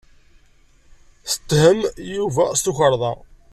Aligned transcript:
Yetthem 1.29 1.79
Yuba 2.13 2.43
s 2.57 2.59
tukerḍa. 2.65 3.11